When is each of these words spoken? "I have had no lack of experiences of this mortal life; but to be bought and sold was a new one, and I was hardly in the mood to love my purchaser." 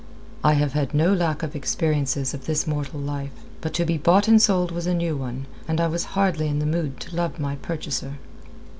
"I 0.43 0.53
have 0.53 0.73
had 0.73 0.95
no 0.95 1.13
lack 1.13 1.43
of 1.43 1.55
experiences 1.55 2.33
of 2.33 2.47
this 2.47 2.65
mortal 2.65 2.99
life; 2.99 3.29
but 3.61 3.71
to 3.75 3.85
be 3.85 3.99
bought 3.99 4.27
and 4.27 4.41
sold 4.41 4.71
was 4.71 4.87
a 4.87 4.95
new 4.95 5.15
one, 5.15 5.45
and 5.67 5.79
I 5.79 5.85
was 5.85 6.05
hardly 6.17 6.47
in 6.47 6.57
the 6.57 6.65
mood 6.65 6.99
to 7.01 7.15
love 7.15 7.39
my 7.39 7.55
purchaser." 7.57 8.15